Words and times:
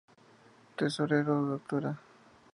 Tesorero: 0.77 1.61
Dra. 1.69 1.93